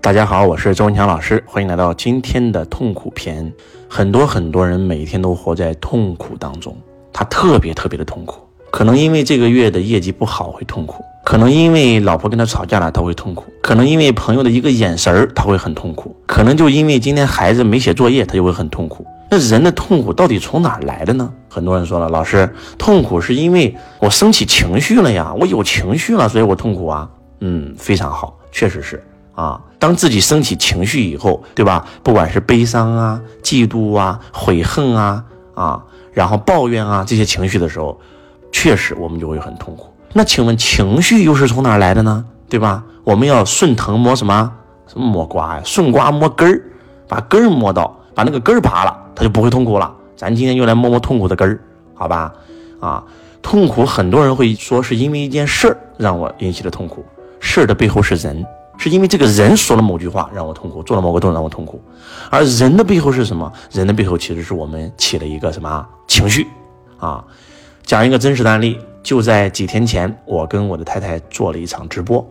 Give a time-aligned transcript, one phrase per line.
[0.00, 3.52] 大家好，我是周文强老师，欢迎来到今天的痛苦篇。
[3.88, 6.74] 很多很多人每天都活在痛苦当中，
[7.12, 8.40] 他特别特别的痛苦。
[8.70, 19.04] 可能因为这个月的业绩不好会痛苦，可能因为老婆跟他吵架了他会痛苦，可能因为朋友的一个眼神儿他会很痛苦，可能就因为今天孩子没写作业他就会很痛苦。
[19.28, 21.30] 那人的痛苦到底从哪来的呢？
[21.48, 27.10] 很多人说了，老师，痛苦是因为我升起情绪了呀，我有情绪了，所以我痛苦啊。
[27.40, 29.02] 嗯，非常好，确实是
[29.38, 29.60] 啊。
[29.78, 31.86] 当自己升起情绪以后，对吧？
[32.02, 37.96] 不管是悲伤啊、嫉妒啊、悔恨啊啊，然后抱怨啊这些情绪的时候，
[38.50, 39.86] 确实我们就会很痛苦。
[40.12, 42.24] 那请问情绪又是从哪来的呢？
[42.48, 42.82] 对吧？
[43.04, 44.52] 我们要顺藤摸什么？
[44.88, 45.62] 什么摸瓜呀？
[45.64, 46.62] 顺瓜摸根儿，
[47.06, 48.98] 把根儿摸到，把那个根儿拔了。
[49.14, 49.94] 他就不会痛苦了。
[50.16, 51.60] 咱今天就来摸摸痛苦的根儿，
[51.94, 52.32] 好吧？
[52.80, 53.04] 啊，
[53.42, 57.04] 痛苦很多人会说是因为一件事儿让我引起的痛苦，
[57.38, 58.44] 事儿的背后是人，
[58.78, 61.82] 是因为这个人说了某句话让我痛苦，做了某个动作让我痛苦。
[62.30, 63.52] 而人的背后是什么？
[63.72, 66.46] 人的背后其实是我们起了一个什么情绪？
[66.98, 67.22] 啊，
[67.84, 72.26] 讲一个真实的案例，就在几天前，我跟我的太太做了一场直播，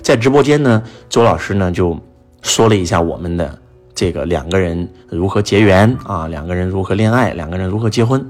[0.00, 1.98] 在直播间呢，周老师呢就
[2.40, 3.58] 说了一下我们的。
[3.94, 6.28] 这个两个人如何结缘啊？
[6.28, 7.32] 两个人如何恋爱？
[7.32, 8.24] 两个人如何结婚？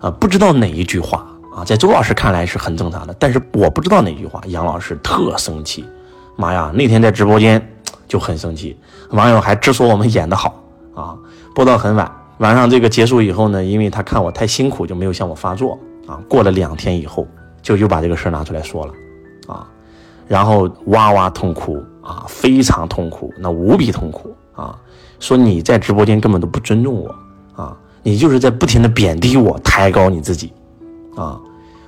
[0.00, 5.84] 啊，不知道哪一句话啊，在周老师看来是很正常的，但是我不知道哪句话，杨老师特生气。
[6.36, 7.60] 妈呀，那天在直播间
[8.08, 8.76] 就很生气，
[9.10, 10.62] 网友还直说我们演得好
[10.94, 11.16] 啊。
[11.54, 16.20] 播到很晚，晚上这个结束以后呢，因为他看我太辛苦，就没有向我发作啊。
[16.28, 17.26] 过了两天以后，
[17.62, 18.92] 就又把这个事儿拿出来说了
[19.46, 19.66] 啊，
[20.26, 24.78] 然后哇哇痛哭啊，非常痛苦，那无比痛苦啊。
[25.18, 27.14] 说你在直播间根本都不尊重我
[27.62, 27.76] 啊！
[28.02, 30.50] 你就是在不停的贬低我，抬高你自己
[31.14, 31.38] 啊！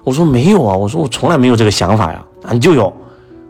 [0.05, 2.23] 我说没有啊，我说我从来没有这个想法呀！
[2.43, 2.93] 啊，你就有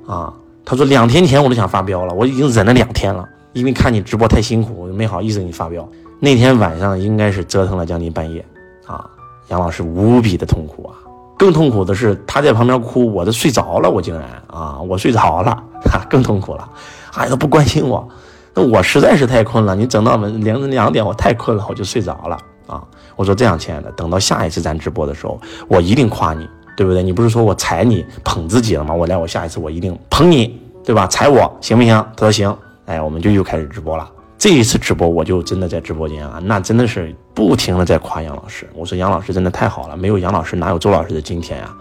[0.06, 0.32] 啊！
[0.64, 5.86] 他说两天前我都想发飙了，我已经忍了两天了，因为看你直播太辛苦，我就没好意思给你发飙。
[6.20, 8.44] 那天晚上应该是折腾了将近半夜
[8.86, 9.04] 啊！
[9.48, 10.94] 杨老师无比的痛苦啊！
[11.36, 15.50] 更痛苦的是他在旁边哭，我都睡着了，我竟然啊，我睡着了，
[15.84, 16.70] 哈，更痛苦了，
[17.14, 18.08] 哎，他不关心我。
[18.54, 22.84] 那我实在是太困了，你整到凌晨两点，我太困了，我就睡着了啊！
[23.16, 26.48] 我说这样，亲爱的，等到下一次咱直播的时候，我一定夸你，
[26.82, 27.00] 对不对？
[27.00, 28.92] 你不是说我踩你捧自己了吗？
[28.92, 31.06] 我来，我下一次我一定捧你，对吧？
[31.06, 31.94] 踩我行不行？
[32.16, 34.10] 他说行，哎，我们就又开始直播了。
[34.36, 38.68] 这一次直播，我就真的在直播间啊，那真的是不停的在夸杨老师。
[38.74, 41.72] 我说杨老师真的太好了，没有杨老师哪有周老师的今天呀？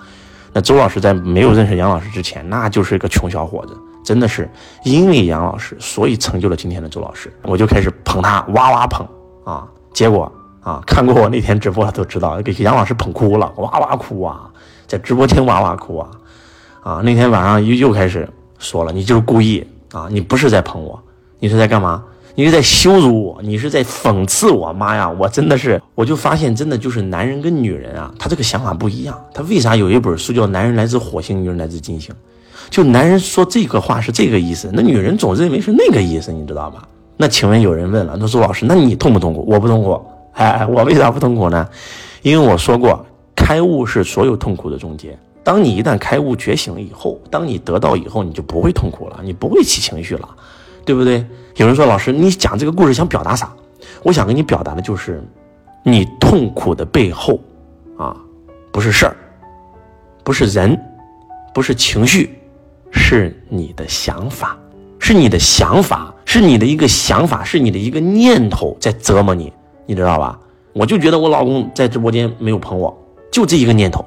[0.53, 3.75] 那周老师在没有认识杨老师之前，那就是一个穷小伙子。
[4.03, 4.49] 真的是
[4.83, 7.31] 因为杨老师，所以成就了今天的周老师。
[7.43, 9.07] 我就开始捧他，哇哇捧
[9.45, 9.67] 啊！
[9.93, 10.31] 结果
[10.61, 14.49] 啊，看过我那天直播的都知道，给杨老师捧哭了，哇哇哭啊，
[14.91, 16.11] 在直播间哇哇哭啊！
[16.83, 18.27] 啊，那天晚上又又开始
[18.59, 21.01] 说了，你就是故意啊，你不是在捧我，
[21.39, 22.03] 你是在干嘛？
[22.35, 24.73] 你是在羞辱我，你是在讽刺我。
[24.73, 29.17] 妈呀，我真的是，我就发现，真的就是男人跟女人啊，他这个想法不一样。
[29.33, 32.13] 他为啥有一本书叫《男人来自火星，女人来自金星》？
[32.69, 36.85] 就男人说这个话是这个意思，那女人总认为是那个意思，你知道吧？
[37.15, 39.45] 那请问有人问了，那周老师，那你痛不痛苦？
[39.47, 40.01] 我不痛苦，
[40.33, 41.65] 哎，我为啥不痛苦呢？
[42.23, 43.05] 因为我说过，
[43.51, 45.19] 开悟是所有痛苦的终结。
[45.43, 50.29] 当你一旦开悟觉醒了以后，当你得到以后，你就不会痛苦了，你不会起情绪了，
[50.85, 51.25] 对不对？
[51.57, 53.53] 有人说，老师，你讲这个故事想表达啥？
[54.03, 55.21] 我想跟你表达的就是，
[55.83, 57.41] 你痛苦的背后，
[57.97, 58.15] 啊，
[58.71, 59.17] 不是事儿，
[60.23, 60.79] 不是人，
[61.53, 62.33] 不是情绪。
[62.89, 64.57] 是你的想法，
[64.97, 69.51] 是你的想法，是你的一个想法，是你的一个念头在折磨你，
[69.85, 70.39] 你知道吧？
[70.71, 72.97] 我就觉得我老公在直播间没有捧我，
[73.31, 74.05] 就这一个念头。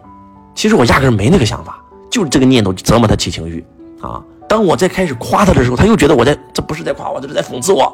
[0.55, 3.65] 其实我压根没那个想法，就是这个念头折磨他起情绪
[4.01, 4.23] 啊。
[4.49, 7.93] 当我在开始夸他的时候，他又觉得我在这不是在夸我，这是在讽刺我。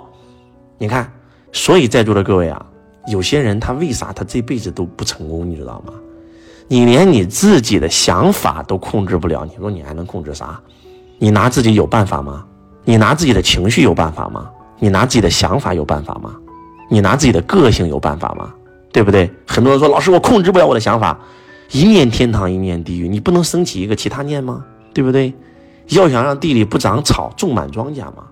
[0.76, 1.10] 你看，
[1.52, 2.66] 所以在座的各位啊，
[3.06, 5.94] 有些人他为啥他这辈子都不成功，你知道吗？
[6.68, 10.60] 你连你自己的想法都控制不了，你说你还能控制啥？
[11.18, 12.44] 你拿自己有办法吗？
[12.84, 14.50] 你拿自己的情绪有办法吗？
[14.78, 16.34] 你拿自己的想法有办法吗？
[16.88, 18.52] 你拿自己的个性有办法吗？
[18.92, 19.30] 对不对？
[19.46, 21.18] 很多人说老师，我控制不了我的想法，
[21.70, 24.64] 一念天堂，一念地狱，你不能升起一个其他念吗？
[24.92, 25.32] 对不对？
[25.88, 28.24] 要想让地里不长草，种满庄稼嘛。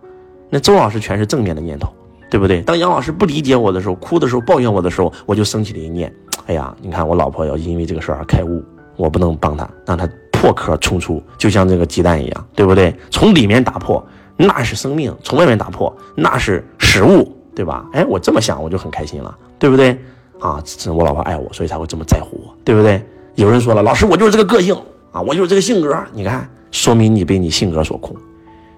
[0.50, 1.88] 那周老师全是正面的念头，
[2.30, 2.62] 对不对？
[2.62, 6.12] 当杨老师不理解我的时候，哭的时候，抱怨我的时候，我就升起了一念。
[6.46, 8.64] 哎呀，你看我老婆要因为这个事儿而开悟，
[8.96, 12.94] 我不能帮她，让她破壳冲出，就像这个鸡蛋一样，对不对？
[13.10, 14.04] 从里面打破
[14.36, 17.84] 那是生命，从外面打破那是食物，对吧？
[17.92, 19.98] 哎，我这么想我就很开心了，对不对？
[20.40, 23.02] 啊，我老婆爱我，所以才会这么在乎我，对不对？
[23.34, 24.76] 有人说了，老师，我就是这个个性
[25.12, 28.16] 啊，我就是这个性格，你看，说明你被你性格所控，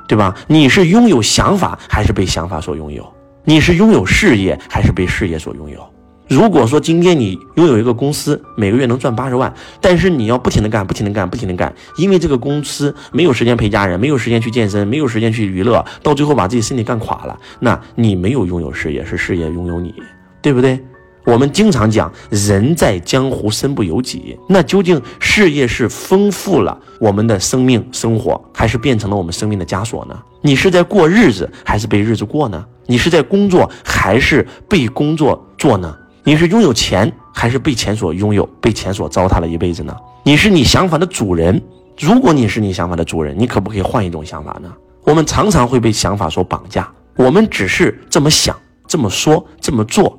[0.07, 0.35] 对吧？
[0.47, 3.07] 你是拥有想法还是被想法所拥有？
[3.45, 5.81] 你是拥有事业还是被事业所拥有？
[6.29, 19.93] 如果说今天你拥有一个公司，每个月能赚八十万，但是你要不停的干，不停的干，不停的干，因为这个公司没有时间陪家人，没有时间去健身，没有时间去娱乐，到最后把自己身体干垮了，那你没有拥有事业，是事业拥有你，
[20.41, 20.79] 对不对？
[21.25, 30.19] 我们经常讲人在江湖身不由己，那究竟事业是丰富了我们的生命生活，还是变成了我们生命的枷锁呢？
[30.43, 32.65] 你是在过日子，还是被日子过呢？
[32.87, 35.95] 你是在工作，还是被工作做呢？
[36.25, 39.95] 你是拥有钱，还是被钱所拥有，被钱所糟蹋了一辈子呢？
[40.25, 41.61] 你是你想法的主人。
[41.99, 44.73] 如果你是你想法的主人，你可不可以换一种想法呢？
[45.05, 48.57] 我们常常会被想法所绑架，我们只是这么想、
[48.87, 50.19] 这么说、这么做，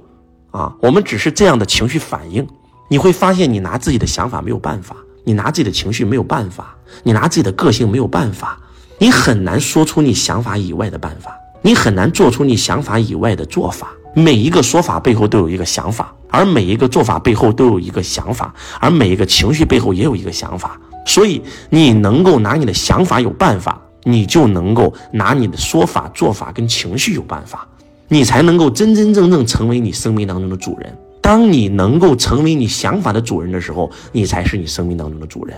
[0.51, 2.47] 啊，我们只是这样的情绪反应。
[2.89, 8.59] 你会发现，你拿自己的想法没有办法，你拿自己的情绪没有办法，你拿自己的个性没有办法，
[8.99, 13.87] 你很难说出你想法以外的办法，你很难做出你想法以外的做法。
[14.13, 20.77] 每一个说法背后都有一个想法，而每一个做法背后都有一个想法，而每一个情绪背后也有一个想法。
[21.05, 27.65] 所以，你能够拿你的想法有办法，你就能够拿你的说法、做法跟情绪有办法，
[28.13, 30.93] 你才能够真真正正成为你生命当中的主人。
[31.21, 35.57] 当你能够成为你想法的主人的时候，你才是你生命当中的主人。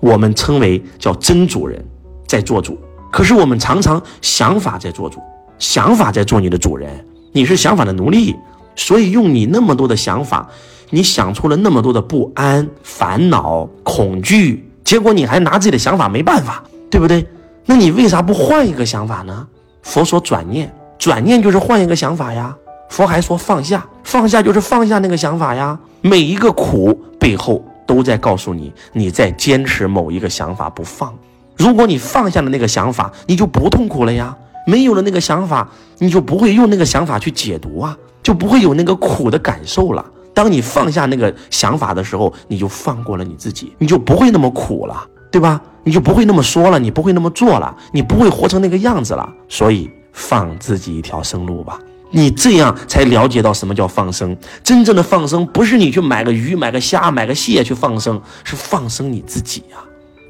[0.00, 1.82] 我们称为叫真主人，
[2.26, 2.78] 在做主。
[3.10, 5.18] 可是我们常常想法在做主，
[5.58, 6.90] 想法在做你的主人。
[7.32, 8.36] 你是想法的奴隶，
[8.76, 10.46] 所以用你那么多的想法，
[10.90, 17.26] 你想出了那么多的不安、烦恼、恐惧，结果你还拿自己的想法没办法，对不对？
[17.64, 19.48] 那你为啥不换一个想法呢？
[19.80, 20.70] 佛说转念，
[21.04, 22.56] 转念就是换一个想法呀。
[22.88, 25.78] 佛还说放下，放下就是放下那个想法呀。
[26.00, 31.14] 每一个苦背后都在告诉你，你在坚持某一个想法不放。
[31.58, 34.34] 如果你放下了那个想法，你就不痛苦了呀。
[34.66, 35.68] 没有了那个想法，
[35.98, 40.02] 你就不会用那个想法去解读啊，就不会有那个苦的感受了。
[40.32, 45.60] 当你放下那个想法的时候，你就放过了你自己，你就不会那么苦了，对吧？
[45.82, 49.30] 你就不会那么说了，你不会那么做了，你不会活成那个样子了。
[49.50, 51.78] 所以放自己一条生路吧，
[52.10, 54.34] 你这样才了解到什么叫放生。
[54.62, 59.76] 真正的放生不是你去买个鱼、买个虾、买个蟹去放生，是放生你自己呀。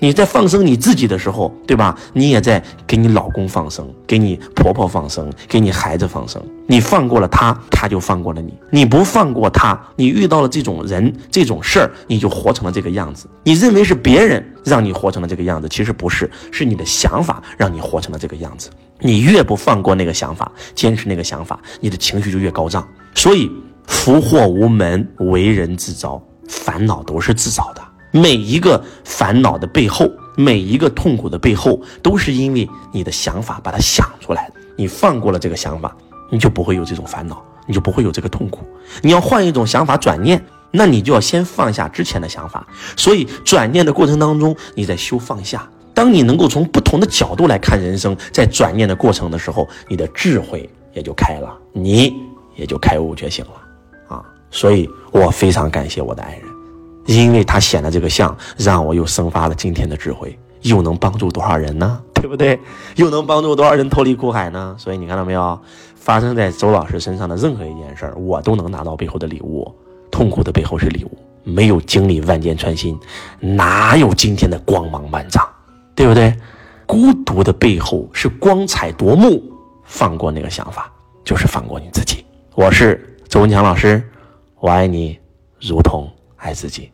[0.05, 1.99] 你在放生你自己的时候，对吧？
[2.13, 6.45] 你也在给你老公放生，给你婆婆放生，给你孩子放生。
[6.67, 8.53] 你放过了他，他就放过了你。
[8.71, 13.27] 你不放过他，你遇到了这种人、这种事儿，你就活成了这个样子。
[13.45, 18.69] 你认为是别人让你活成了这个样子，其实不是，是你的想法让你活成了这个样子。
[19.01, 22.87] 你越不放过那个想法，坚持那个想法，你的情绪就越高涨。
[23.15, 23.51] 所以，
[23.87, 27.83] 福祸无门，为人自招，烦恼都是自找的。
[28.15, 34.55] 每一个烦恼的背后，每一个痛苦的背后，都是因为你的想法把它想出来的。
[34.77, 35.97] 你放过了这个想法，
[36.31, 38.61] 你就不会有这种烦恼，你就不会有这个痛苦。
[39.03, 40.41] 你要换一种想法转念，
[40.71, 42.65] 那你就要先放下之前的想法。
[42.97, 45.69] 所以转念的过程当中，你在修放下。
[45.93, 52.15] 当你能够从不同的角度来看人生，在转念的过程的时候，你的智慧也就开了，你
[52.55, 54.17] 也就开悟觉醒了。
[54.17, 54.23] 啊，
[54.53, 56.54] 所以我非常感谢我的爱人。
[57.07, 62.01] 因为他显的这个相，让我又生发了今天的智慧，又能帮助多少人呢？
[62.15, 62.59] 对不对？
[62.97, 64.75] 又能帮助多少人脱离苦海呢？
[64.79, 65.59] 所以你看到没有？
[65.95, 69.75] 发生在周老师身上的任何一件事儿，我都能拿到背后的礼物。
[70.11, 71.11] 痛苦的背后是礼物，
[71.43, 72.99] 没有经历万箭穿心，
[73.41, 75.43] 哪有今天的光芒万丈？
[75.95, 76.35] 对不对？
[76.87, 79.43] 孤独的背后是光彩夺目。
[79.85, 80.91] 放过那个想法，
[81.25, 82.25] 就是放过你自己。
[82.55, 84.03] 我是周文强老师，
[84.61, 85.19] 我爱你，
[85.61, 86.91] 如同爱自己。